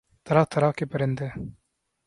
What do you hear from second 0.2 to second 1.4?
طرح طرح کے پرندے